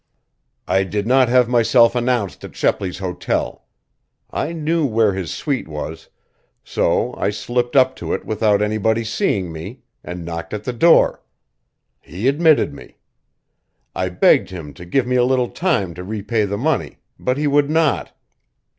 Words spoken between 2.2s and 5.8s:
at Shepley's hotel. I knew where his suite